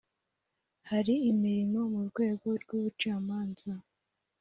hari 0.89 1.13
imirimo 1.31 1.79
mu 1.93 2.01
rwego 2.09 2.47
rw 2.61 2.69
‘ubucamanza 2.77 3.71